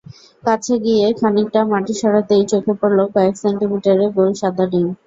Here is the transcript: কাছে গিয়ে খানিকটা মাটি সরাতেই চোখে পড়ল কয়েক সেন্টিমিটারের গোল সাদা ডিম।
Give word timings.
কাছে 0.43 0.73
গিয়ে 0.83 1.05
খানিকটা 1.19 1.61
মাটি 1.71 1.93
সরাতেই 2.01 2.43
চোখে 2.51 2.73
পড়ল 2.81 2.99
কয়েক 3.13 3.35
সেন্টিমিটারের 3.43 4.09
গোল 4.17 4.29
সাদা 4.41 4.65
ডিম। 4.71 4.87